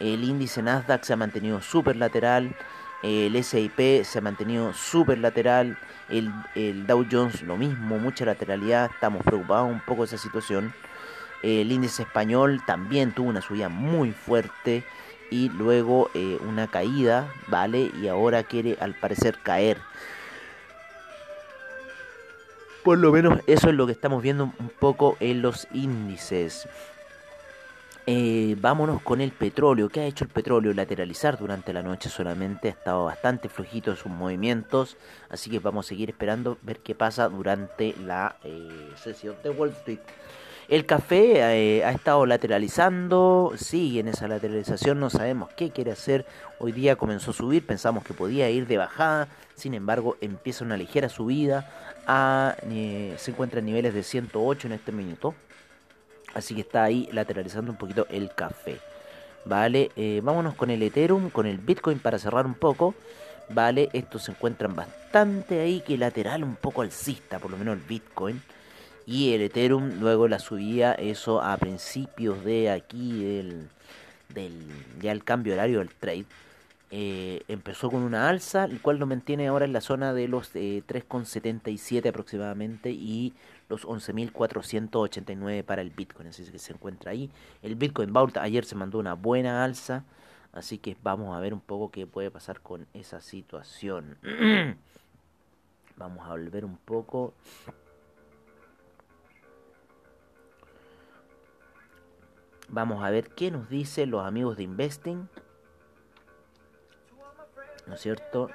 El 0.00 0.24
índice 0.24 0.62
Nasdaq 0.62 1.04
se 1.04 1.12
ha 1.12 1.16
mantenido 1.16 1.62
súper 1.62 1.94
lateral, 1.94 2.56
el 3.04 3.44
SIP 3.44 4.02
se 4.02 4.18
ha 4.18 4.22
mantenido 4.22 4.72
súper 4.72 5.18
lateral, 5.18 5.78
el 6.08 6.86
Dow 6.88 7.06
Jones 7.08 7.42
lo 7.42 7.56
mismo, 7.56 7.98
mucha 7.98 8.24
lateralidad, 8.24 8.90
estamos 8.92 9.22
preocupados 9.22 9.70
un 9.70 9.80
poco 9.80 10.02
de 10.02 10.06
esa 10.06 10.18
situación. 10.18 10.74
El 11.40 11.70
índice 11.70 12.02
español 12.02 12.60
también 12.66 13.12
tuvo 13.12 13.28
una 13.28 13.40
subida 13.40 13.68
muy 13.68 14.10
fuerte 14.10 14.84
y 15.30 15.48
luego 15.50 16.10
eh, 16.14 16.38
una 16.46 16.68
caída, 16.68 17.32
¿vale? 17.48 17.90
Y 18.00 18.08
ahora 18.08 18.42
quiere 18.42 18.76
al 18.80 18.94
parecer 18.94 19.38
caer. 19.42 19.78
Por 22.84 22.98
lo 22.98 23.12
menos 23.12 23.40
eso 23.46 23.68
es 23.68 23.74
lo 23.74 23.86
que 23.86 23.92
estamos 23.92 24.22
viendo 24.22 24.44
un 24.44 24.70
poco 24.78 25.16
en 25.20 25.42
los 25.42 25.68
índices. 25.72 26.68
Eh, 28.10 28.56
vámonos 28.58 29.02
con 29.02 29.20
el 29.20 29.32
petróleo. 29.32 29.90
¿Qué 29.90 30.00
ha 30.00 30.06
hecho 30.06 30.24
el 30.24 30.30
petróleo? 30.30 30.72
Lateralizar 30.72 31.36
durante 31.38 31.74
la 31.74 31.82
noche 31.82 32.08
solamente. 32.08 32.68
Ha 32.68 32.70
estado 32.70 33.04
bastante 33.04 33.50
flojito 33.50 33.90
en 33.90 33.98
sus 33.98 34.10
movimientos. 34.10 34.96
Así 35.28 35.50
que 35.50 35.58
vamos 35.58 35.84
a 35.84 35.88
seguir 35.90 36.08
esperando 36.08 36.56
ver 36.62 36.78
qué 36.78 36.94
pasa 36.94 37.28
durante 37.28 37.94
la 38.06 38.36
eh, 38.44 38.92
sesión 38.96 39.36
de 39.42 39.50
Wall 39.50 39.68
Street. 39.70 39.98
El 40.68 40.84
café 40.84 41.78
eh, 41.78 41.82
ha 41.82 41.92
estado 41.92 42.26
lateralizando, 42.26 43.54
sigue 43.56 44.00
en 44.00 44.08
esa 44.08 44.28
lateralización, 44.28 45.00
no 45.00 45.08
sabemos 45.08 45.48
qué 45.56 45.70
quiere 45.70 45.92
hacer. 45.92 46.26
Hoy 46.58 46.72
día 46.72 46.96
comenzó 46.96 47.30
a 47.30 47.34
subir, 47.34 47.64
pensamos 47.64 48.04
que 48.04 48.12
podía 48.12 48.50
ir 48.50 48.66
de 48.66 48.76
bajada, 48.76 49.28
sin 49.54 49.72
embargo 49.72 50.18
empieza 50.20 50.66
una 50.66 50.76
ligera 50.76 51.08
subida, 51.08 51.70
eh, 52.70 53.14
se 53.16 53.30
encuentra 53.30 53.60
en 53.60 53.64
niveles 53.64 53.94
de 53.94 54.02
108 54.02 54.66
en 54.66 54.74
este 54.74 54.92
minuto. 54.92 55.34
Así 56.34 56.54
que 56.54 56.60
está 56.60 56.84
ahí 56.84 57.08
lateralizando 57.12 57.72
un 57.72 57.78
poquito 57.78 58.06
el 58.10 58.34
café. 58.34 58.78
Vale, 59.46 59.90
eh, 59.96 60.20
vámonos 60.22 60.54
con 60.54 60.68
el 60.68 60.82
Ethereum, 60.82 61.30
con 61.30 61.46
el 61.46 61.56
Bitcoin 61.56 61.98
para 61.98 62.18
cerrar 62.18 62.44
un 62.44 62.54
poco. 62.54 62.94
Vale, 63.48 63.88
estos 63.94 64.24
se 64.24 64.32
encuentran 64.32 64.76
bastante 64.76 65.60
ahí 65.60 65.80
que 65.80 65.96
lateral, 65.96 66.44
un 66.44 66.56
poco 66.56 66.82
alcista, 66.82 67.38
por 67.38 67.50
lo 67.50 67.56
menos 67.56 67.74
el 67.78 67.82
Bitcoin 67.82 68.42
y 69.08 69.32
el 69.32 69.40
Ethereum 69.40 70.00
luego 70.00 70.28
la 70.28 70.38
subía 70.38 70.92
eso 70.92 71.40
a 71.40 71.56
principios 71.56 72.44
de 72.44 72.70
aquí 72.70 73.24
del, 73.24 73.70
del 74.34 74.52
ya 75.00 75.12
el 75.12 75.24
cambio 75.24 75.54
horario 75.54 75.78
del 75.78 75.88
trade 75.94 76.26
eh, 76.90 77.42
empezó 77.48 77.90
con 77.90 78.02
una 78.02 78.28
alza 78.28 78.66
el 78.66 78.82
cual 78.82 78.98
lo 78.98 79.06
mantiene 79.06 79.48
ahora 79.48 79.64
en 79.64 79.72
la 79.72 79.80
zona 79.80 80.12
de 80.12 80.28
los 80.28 80.54
eh, 80.54 80.82
3,77 80.86 82.06
aproximadamente 82.06 82.90
y 82.90 83.32
los 83.70 83.86
11.489 83.86 85.64
para 85.64 85.80
el 85.80 85.88
Bitcoin 85.88 86.28
así 86.28 86.44
que 86.44 86.58
se 86.58 86.74
encuentra 86.74 87.12
ahí. 87.12 87.30
El 87.62 87.76
Bitcoin 87.76 88.12
Vault 88.12 88.36
ayer 88.36 88.66
se 88.66 88.74
mandó 88.74 88.98
una 88.98 89.14
buena 89.14 89.64
alza 89.64 90.04
así 90.52 90.76
que 90.76 90.98
vamos 91.02 91.34
a 91.34 91.40
ver 91.40 91.54
un 91.54 91.60
poco 91.60 91.90
qué 91.90 92.06
puede 92.06 92.30
pasar 92.30 92.60
con 92.60 92.86
esa 92.92 93.22
situación. 93.22 94.18
Vamos 95.96 96.24
a 96.28 96.30
volver 96.30 96.64
un 96.64 96.76
poco 96.76 97.34
Vamos 102.70 103.02
a 103.02 103.08
ver 103.08 103.30
qué 103.30 103.50
nos 103.50 103.70
dicen 103.70 104.10
los 104.10 104.26
amigos 104.26 104.58
de 104.58 104.64
Investing. 104.64 105.28
¿No 107.86 107.94
es 107.94 108.00
cierto? 108.00 108.50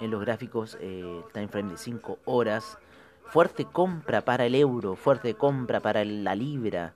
En 0.00 0.10
los 0.10 0.20
gráficos 0.20 0.76
eh, 0.80 1.22
time 1.32 1.46
frame 1.46 1.70
de 1.70 1.78
5 1.78 2.18
horas. 2.24 2.78
Fuerte 3.26 3.64
compra 3.64 4.22
para 4.22 4.46
el 4.46 4.56
euro, 4.56 4.96
fuerte 4.96 5.34
compra 5.34 5.78
para 5.78 6.04
la 6.04 6.34
libra, 6.34 6.92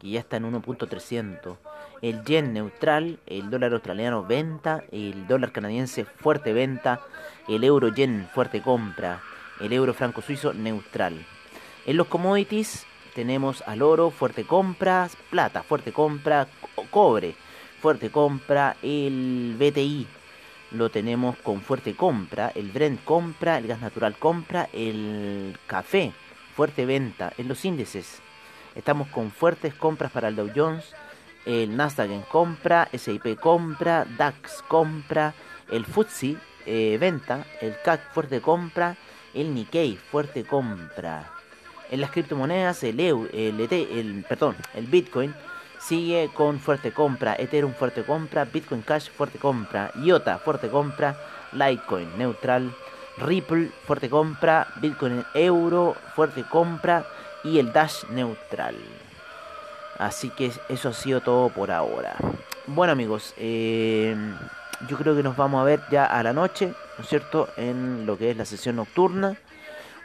que 0.00 0.08
ya 0.08 0.20
está 0.20 0.38
en 0.38 0.50
1.300. 0.50 1.58
el 2.00 2.24
yen 2.24 2.54
neutral, 2.54 3.20
el 3.26 3.50
dólar 3.50 3.74
australiano 3.74 4.24
venta, 4.24 4.84
el 4.90 5.26
dólar 5.26 5.52
canadiense 5.52 6.06
fuerte 6.06 6.54
venta, 6.54 7.02
el 7.46 7.62
euro 7.62 7.88
yen 7.88 8.26
fuerte 8.32 8.62
compra, 8.62 9.20
el 9.60 9.72
euro 9.74 9.92
franco 9.92 10.22
suizo 10.22 10.54
neutral. 10.54 11.24
En 11.84 11.98
los 11.98 12.08
commodities 12.08 12.86
tenemos 13.16 13.62
al 13.66 13.80
oro 13.80 14.10
fuerte 14.10 14.44
compra, 14.44 15.08
plata 15.30 15.62
fuerte 15.62 15.90
compra, 15.90 16.46
cobre 16.90 17.34
fuerte 17.80 18.10
compra, 18.10 18.76
el 18.82 19.56
BTI 19.58 20.06
lo 20.72 20.90
tenemos 20.90 21.34
con 21.38 21.62
fuerte 21.62 21.96
compra, 21.96 22.52
el 22.54 22.70
Brent 22.70 23.02
compra, 23.04 23.56
el 23.56 23.68
gas 23.68 23.80
natural 23.80 24.18
compra, 24.18 24.68
el 24.74 25.56
café 25.66 26.12
fuerte 26.54 26.84
venta 26.84 27.32
en 27.38 27.48
los 27.48 27.64
índices. 27.64 28.20
Estamos 28.74 29.08
con 29.08 29.30
fuertes 29.30 29.72
compras 29.72 30.12
para 30.12 30.28
el 30.28 30.36
Dow 30.36 30.50
Jones, 30.54 30.92
el 31.46 31.74
Nasdaq 31.74 32.10
en 32.10 32.20
compra, 32.20 32.86
SIP 32.92 33.40
compra, 33.40 34.04
DAX 34.18 34.62
compra, 34.68 35.32
el 35.70 35.86
FTSE 35.86 36.36
eh, 36.66 36.98
venta, 37.00 37.46
el 37.62 37.76
CAC 37.82 38.12
fuerte 38.12 38.42
compra, 38.42 38.94
el 39.32 39.54
Nikkei 39.54 39.96
fuerte 39.96 40.44
compra. 40.44 41.35
En 41.90 42.00
las 42.00 42.10
criptomonedas, 42.10 42.82
el, 42.82 42.98
EU, 42.98 43.28
el, 43.32 43.60
ET, 43.60 43.72
el, 43.72 44.24
perdón, 44.28 44.56
el 44.74 44.86
Bitcoin 44.86 45.34
sigue 45.78 46.30
con 46.34 46.58
fuerte 46.58 46.92
compra, 46.92 47.36
Ethereum 47.38 47.72
fuerte 47.72 48.02
compra, 48.02 48.44
Bitcoin 48.44 48.82
Cash 48.82 49.10
fuerte 49.10 49.38
compra, 49.38 49.92
IOTA 50.02 50.38
fuerte 50.38 50.68
compra, 50.68 51.16
Litecoin 51.52 52.18
neutral, 52.18 52.74
Ripple 53.18 53.70
fuerte 53.86 54.10
compra, 54.10 54.66
Bitcoin 54.80 55.24
euro 55.34 55.94
fuerte 56.14 56.44
compra 56.50 57.06
y 57.44 57.58
el 57.58 57.72
Dash 57.72 58.04
neutral. 58.10 58.76
Así 59.98 60.30
que 60.30 60.52
eso 60.68 60.88
ha 60.88 60.92
sido 60.92 61.20
todo 61.20 61.48
por 61.50 61.70
ahora. 61.70 62.16
Bueno 62.66 62.92
amigos, 62.92 63.32
eh, 63.36 64.14
yo 64.88 64.96
creo 64.98 65.14
que 65.14 65.22
nos 65.22 65.36
vamos 65.36 65.60
a 65.60 65.64
ver 65.64 65.80
ya 65.90 66.04
a 66.04 66.22
la 66.22 66.32
noche, 66.32 66.74
¿no 66.98 67.04
es 67.04 67.08
cierto? 67.08 67.48
En 67.56 68.06
lo 68.06 68.18
que 68.18 68.30
es 68.30 68.36
la 68.36 68.44
sesión 68.44 68.76
nocturna. 68.76 69.36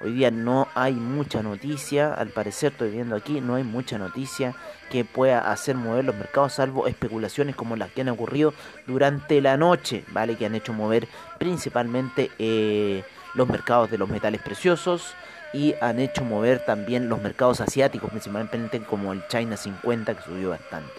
Hoy 0.03 0.13
día 0.13 0.31
no 0.31 0.67
hay 0.73 0.93
mucha 0.93 1.43
noticia, 1.43 2.11
al 2.13 2.29
parecer 2.29 2.71
estoy 2.71 2.89
viendo 2.89 3.15
aquí, 3.15 3.39
no 3.39 3.53
hay 3.53 3.63
mucha 3.63 3.99
noticia 3.99 4.55
que 4.89 5.05
pueda 5.05 5.51
hacer 5.51 5.75
mover 5.75 6.05
los 6.05 6.15
mercados, 6.15 6.53
salvo 6.53 6.87
especulaciones 6.87 7.55
como 7.55 7.75
las 7.75 7.91
que 7.91 8.01
han 8.01 8.09
ocurrido 8.09 8.51
durante 8.87 9.41
la 9.41 9.57
noche, 9.57 10.03
¿vale? 10.07 10.37
Que 10.37 10.47
han 10.47 10.55
hecho 10.55 10.73
mover 10.73 11.07
principalmente 11.37 12.31
eh, 12.39 13.03
los 13.35 13.47
mercados 13.47 13.91
de 13.91 13.99
los 13.99 14.09
metales 14.09 14.41
preciosos, 14.41 15.13
y 15.53 15.75
han 15.81 15.99
hecho 15.99 16.23
mover 16.23 16.65
también 16.65 17.07
los 17.09 17.21
mercados 17.21 17.61
asiáticos, 17.61 18.09
principalmente 18.09 18.81
como 18.81 19.13
el 19.13 19.27
China 19.27 19.55
50 19.55 20.15
que 20.15 20.23
subió 20.23 20.49
bastante. 20.49 20.93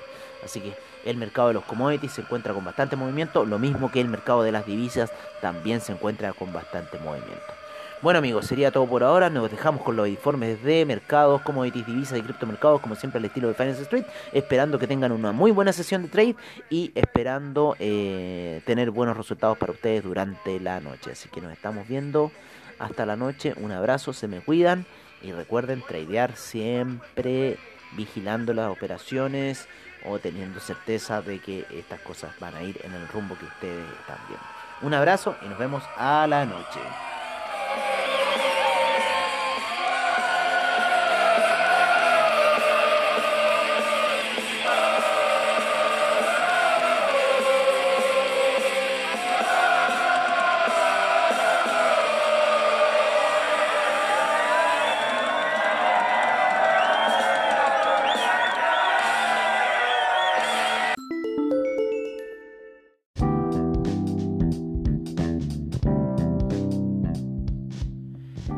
Así 0.45 0.61
que 0.61 0.75
el 1.05 1.17
mercado 1.17 1.49
de 1.49 1.55
los 1.55 1.65
commodities 1.65 2.13
se 2.13 2.21
encuentra 2.21 2.55
con 2.55 2.65
bastante 2.65 2.97
movimiento, 2.97 3.45
lo 3.45 3.59
mismo 3.59 3.91
que 3.91 4.01
el 4.01 4.09
mercado 4.09 4.43
de 4.43 4.53
las 4.53 4.67
divisas 4.67 5.11
también 5.41 5.81
se 5.81 5.93
encuentra 5.93 6.33
con 6.33 6.53
bastante 6.53 6.99
movimiento. 6.99 7.62
Bueno 8.03 8.19
amigos, 8.19 8.47
sería 8.47 8.73
todo 8.73 8.85
por 8.89 9.05
ahora. 9.05 9.31
Nos 9.31 9.49
dejamos 9.49 9.81
con 9.83 9.95
los 9.95 10.09
informes 10.09 10.61
de 10.65 10.85
mercados, 10.85 11.41
commodities, 11.43 11.87
divisas 11.87 12.19
y 12.19 12.23
criptomercados, 12.23 12.81
como 12.81 12.97
siempre 12.97 13.21
al 13.21 13.27
estilo 13.27 13.47
de 13.47 13.55
Finance 13.55 13.83
Street, 13.83 14.05
esperando 14.33 14.77
que 14.81 14.89
tengan 14.89 15.13
una 15.13 15.31
muy 15.31 15.53
buena 15.53 15.73
sesión 15.73 16.03
de 16.03 16.09
trade 16.09 16.35
y 16.69 16.91
esperando 16.97 17.77
eh, 17.79 18.61
tener 18.67 18.91
buenos 18.91 19.17
resultados 19.17 19.57
para 19.57 19.71
ustedes 19.71 20.03
durante 20.03 20.59
la 20.59 20.81
noche. 20.81 21.13
Así 21.13 21.29
que 21.29 21.41
nos 21.41 21.53
estamos 21.53 21.87
viendo 21.87 22.33
hasta 22.81 23.07
la 23.07 23.15
noche. 23.15 23.55
Un 23.57 23.71
abrazo, 23.71 24.13
se 24.13 24.27
me 24.27 24.41
cuidan 24.41 24.85
y 25.23 25.31
recuerden 25.31 25.81
tradear 25.87 26.35
siempre 26.35 27.57
vigilando 27.93 28.53
las 28.53 28.69
operaciones 28.69 29.69
o 30.07 30.19
teniendo 30.19 30.59
certeza 30.59 31.23
de 31.23 31.39
que 31.39 31.67
estas 31.71 32.01
cosas 32.01 32.33
van 32.41 32.57
a 32.57 32.65
ir 32.65 32.81
en 32.83 32.95
el 32.95 33.07
rumbo 33.07 33.39
que 33.39 33.45
ustedes 33.45 33.87
están 34.01 34.19
viendo. 34.27 34.45
Un 34.83 34.93
abrazo 34.93 35.37
y 35.41 35.49
nos 35.49 35.57
vemos 35.57 35.85
a 35.97 36.27
la 36.27 36.45
noche. 36.45 36.81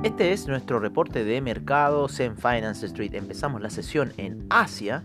Este 0.05 0.33
es 0.35 0.47
nuestro 0.49 0.81
reporte 0.81 1.25
de 1.25 1.41
mercados 1.41 2.21
en 2.21 2.37
Finance 2.37 2.85
Street. 2.85 3.15
Empezamos 3.15 3.63
la 3.63 3.71
sesión 3.71 4.13
en 4.19 4.45
Asia 4.51 5.03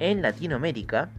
En 0.00 0.22
Latinoamérica, 0.22 1.10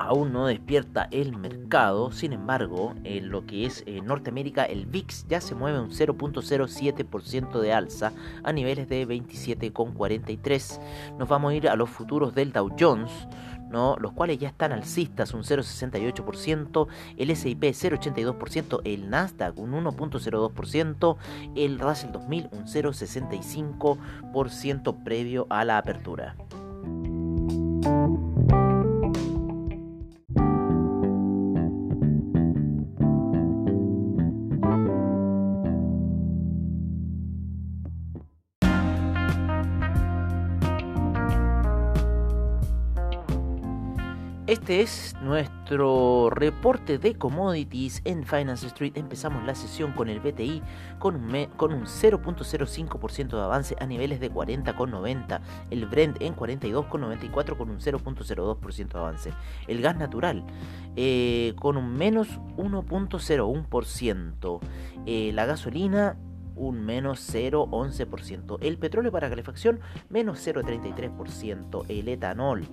aún 0.00 0.32
no 0.32 0.46
despierta 0.46 1.08
el 1.10 1.36
mercado, 1.36 2.10
sin 2.10 2.32
embargo, 2.32 2.94
en 3.04 3.28
lo 3.30 3.44
que 3.46 3.66
es 3.66 3.84
eh, 3.86 4.00
Norteamérica, 4.00 4.64
el 4.64 4.86
VIX 4.86 5.26
ya 5.28 5.42
se 5.42 5.54
mueve 5.54 5.78
un 5.78 5.90
0.07% 5.90 7.60
de 7.60 7.72
alza 7.72 8.12
a 8.42 8.52
niveles 8.52 8.88
de 8.88 9.06
27,43. 9.06 10.80
Nos 11.18 11.28
vamos 11.28 11.52
a 11.52 11.54
ir 11.54 11.68
a 11.68 11.76
los 11.76 11.90
futuros 11.90 12.34
del 12.34 12.52
Dow 12.52 12.70
Jones. 12.78 13.10
¿no? 13.70 13.96
los 14.00 14.12
cuales 14.12 14.38
ya 14.38 14.48
están 14.48 14.72
alcistas, 14.72 15.32
un 15.32 15.44
0,68%, 15.44 16.88
el 17.16 17.30
S&P 17.30 17.70
0,82%, 17.70 18.80
el 18.82 19.08
Nasdaq 19.10 19.56
un 19.56 19.70
1,02%, 19.72 21.16
el 21.54 21.78
Russell 21.78 22.10
2000 22.10 22.48
un 22.50 22.64
0,65% 22.64 25.04
previo 25.04 25.46
a 25.50 25.64
la 25.64 25.78
apertura. 25.78 26.34
Este 44.70 44.82
es 44.82 45.16
nuestro 45.20 46.30
reporte 46.30 46.98
de 46.98 47.16
commodities 47.16 48.02
en 48.04 48.24
Finance 48.24 48.68
Street. 48.68 48.92
Empezamos 48.94 49.44
la 49.44 49.56
sesión 49.56 49.90
con 49.90 50.08
el 50.08 50.20
BTI 50.20 50.62
con 51.00 51.16
un, 51.16 51.46
con 51.56 51.72
un 51.72 51.86
0.05% 51.86 53.30
de 53.30 53.42
avance 53.42 53.74
a 53.80 53.86
niveles 53.86 54.20
de 54.20 54.30
40,90. 54.30 55.40
El 55.70 55.86
Brent 55.86 56.22
en 56.22 56.36
42,94 56.36 57.56
con 57.56 57.68
un 57.68 57.80
0.02% 57.80 58.92
de 58.92 58.98
avance. 59.00 59.32
El 59.66 59.82
gas 59.82 59.96
natural 59.96 60.44
eh, 60.94 61.52
con 61.58 61.76
un 61.76 61.92
menos 61.94 62.28
1.01%. 62.56 64.60
Eh, 65.04 65.32
la 65.34 65.46
gasolina 65.46 66.16
un 66.60 66.84
menos 66.84 67.34
0,11%. 67.34 68.58
El 68.60 68.78
petróleo 68.78 69.10
para 69.10 69.28
calefacción, 69.30 69.80
menos 70.10 70.46
0,33%. 70.46 71.86
El 71.88 72.08
etanol, 72.08 72.68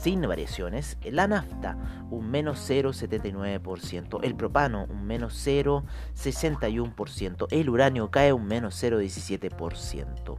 sin 0.00 0.22
variaciones. 0.22 0.96
La 1.04 1.28
nafta, 1.28 1.76
un 2.10 2.30
menos 2.30 2.58
0,79%. 2.68 4.20
El 4.22 4.34
propano, 4.34 4.86
un 4.88 5.06
menos 5.06 5.34
0,61%. 5.46 7.48
El 7.50 7.68
uranio 7.68 8.10
cae 8.10 8.32
un 8.32 8.46
menos 8.46 8.82
0,17%. 8.82 10.38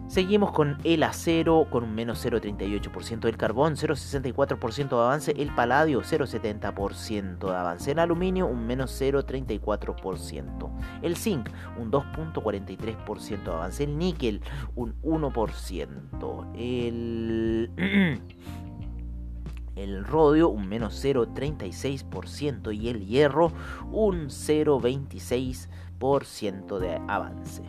Seguimos 0.08 0.52
con 0.52 0.78
el 0.84 1.02
acero 1.02 1.66
con 1.70 1.82
un 1.82 1.94
menos 1.94 2.24
0,38%, 2.24 3.26
el 3.26 3.36
carbón 3.36 3.74
0,64% 3.74 4.88
de 4.90 4.96
avance, 4.96 5.34
el 5.36 5.52
paladio 5.54 6.02
0,70% 6.02 7.38
de 7.38 7.56
avance, 7.56 7.90
el 7.90 7.98
aluminio 7.98 8.46
un 8.46 8.66
menos 8.66 9.00
0,34%, 9.00 10.70
el 11.02 11.16
zinc 11.16 11.48
un 11.80 11.90
2,43% 11.90 13.42
de 13.42 13.50
avance, 13.50 13.82
el 13.82 13.98
níquel 13.98 14.40
un 14.76 14.94
1%, 15.02 16.52
el... 16.54 17.70
el 19.76 20.04
rodio 20.04 20.48
un 20.48 20.68
menos 20.68 21.04
0,36% 21.04 22.74
y 22.74 22.88
el 22.88 23.06
hierro 23.06 23.52
un 23.90 24.28
0,26% 24.28 26.78
de 26.78 27.00
avance. 27.08 27.62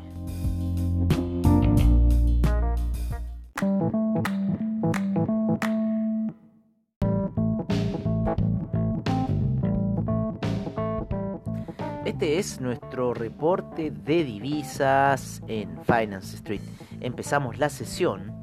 Este 12.05 12.39
es 12.39 12.61
nuestro 12.61 13.13
reporte 13.13 13.91
de 13.91 14.23
divisas 14.23 15.43
en 15.47 15.83
Finance 15.83 16.35
Street. 16.35 16.61
Empezamos 17.01 17.57
la 17.57 17.69
sesión 17.69 18.34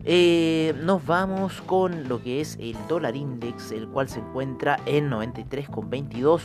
Eh, 0.06 0.76
nos 0.84 1.06
vamos 1.06 1.62
con 1.62 2.10
lo 2.10 2.22
que 2.22 2.42
es 2.42 2.58
el 2.60 2.76
dólar 2.90 3.16
index, 3.16 3.72
el 3.72 3.88
cual 3.88 4.10
se 4.10 4.20
encuentra 4.20 4.78
en 4.86 5.10
93,22 5.10 6.42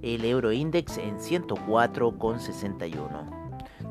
el 0.00 0.24
euro 0.24 0.52
index 0.52 0.96
en 0.96 1.18
104,61. 1.18 3.42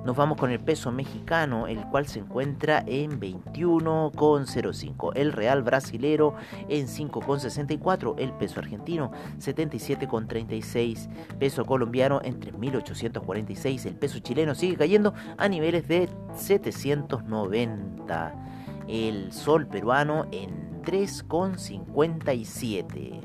Nos 0.03 0.17
vamos 0.17 0.39
con 0.39 0.49
el 0.49 0.59
peso 0.59 0.91
mexicano, 0.91 1.67
el 1.67 1.85
cual 1.89 2.07
se 2.07 2.17
encuentra 2.19 2.83
en 2.87 3.19
21,05. 3.19 5.11
El 5.13 5.31
real 5.31 5.61
brasilero 5.61 6.33
en 6.67 6.87
5,64. 6.87 8.15
El 8.17 8.33
peso 8.33 8.59
argentino 8.59 9.11
77,36. 9.37 11.07
Peso 11.37 11.65
colombiano 11.65 12.19
en 12.23 12.39
3.846. 12.39 13.85
El 13.85 13.93
peso 13.93 14.17
chileno 14.19 14.55
sigue 14.55 14.75
cayendo 14.75 15.13
a 15.37 15.47
niveles 15.47 15.87
de 15.87 16.09
790. 16.35 18.60
El 18.93 19.31
sol 19.31 19.67
peruano 19.67 20.27
en 20.33 20.81
3,57. 20.81 23.21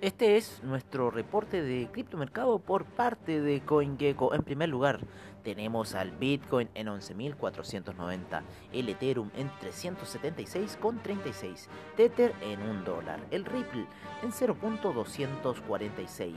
Este 0.00 0.38
es 0.38 0.62
nuestro 0.62 1.10
reporte 1.10 1.60
de 1.60 1.90
criptomercado 1.92 2.58
por 2.58 2.86
parte 2.86 3.42
de 3.42 3.60
CoinGecko. 3.60 4.32
En 4.32 4.42
primer 4.42 4.70
lugar, 4.70 5.00
tenemos 5.40 5.94
al 5.94 6.10
Bitcoin 6.12 6.70
en 6.74 6.86
11.490, 6.88 8.42
el 8.72 8.88
Ethereum 8.88 9.30
en 9.36 9.50
376,36, 9.60 11.68
Tether 11.96 12.34
en 12.42 12.62
1 12.62 12.84
dólar, 12.84 13.20
el 13.30 13.44
Ripple 13.44 13.84
en 14.22 14.32
0.246, 14.32 16.32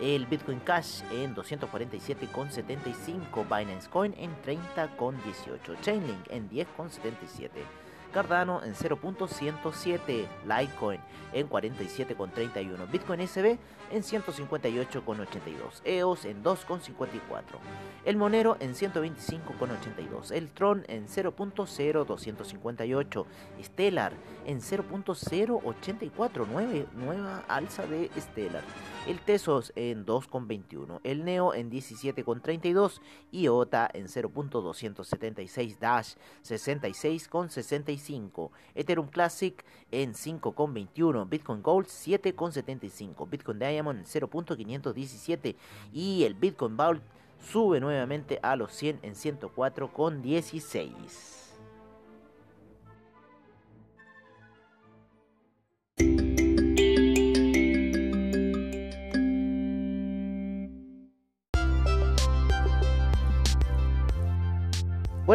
el 0.00 0.26
Bitcoin 0.26 0.60
Cash 0.60 1.02
en 1.12 1.34
247,75, 1.34 3.44
Binance 3.44 3.88
Coin 3.88 4.14
en 4.18 4.30
30,18, 4.42 5.80
Chainlink 5.80 6.30
en 6.30 6.48
10,77. 6.50 7.85
Cardano 8.12 8.62
en 8.62 8.74
0.107, 8.74 10.26
Litecoin 10.44 11.00
en 11.32 11.48
47.31, 11.48 12.90
Bitcoin 12.90 13.26
SB 13.26 13.58
en 13.90 14.02
158.82, 14.02 15.80
EOS 15.84 16.24
en 16.24 16.42
2.54, 16.42 17.42
el 18.04 18.16
Monero 18.16 18.56
en 18.60 18.74
125.82, 18.74 20.32
el 20.32 20.50
Tron 20.50 20.84
en 20.88 21.06
0.0258, 21.06 23.26
Stellar 23.62 24.12
en 24.46 24.60
0.084, 24.60 26.88
nueva 26.94 27.44
alza 27.48 27.86
de 27.86 28.10
Stellar 28.18 28.64
el 29.06 29.20
Tesos 29.20 29.72
en 29.76 30.04
2,21, 30.04 30.98
el 31.04 31.24
Neo 31.24 31.54
en 31.54 31.70
17,32, 31.70 33.00
IOTA 33.30 33.88
en 33.94 34.06
0.276 34.06 35.78
Dash 35.78 36.14
66,65, 36.44 38.50
Ethereum 38.74 39.06
Classic 39.08 39.64
en 39.92 40.14
5,21, 40.14 41.28
Bitcoin 41.28 41.62
Gold 41.62 41.86
7,75, 41.86 43.30
Bitcoin 43.30 43.60
Diamond 43.60 44.00
en 44.00 44.06
0.517 44.06 45.54
y 45.92 46.24
el 46.24 46.34
Bitcoin 46.34 46.76
Vault 46.76 47.04
sube 47.38 47.78
nuevamente 47.78 48.40
a 48.42 48.56
los 48.56 48.72
100 48.72 48.98
en 49.02 49.14
104,16. 49.14 51.35